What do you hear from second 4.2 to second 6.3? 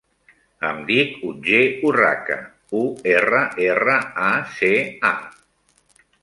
a, ce, a.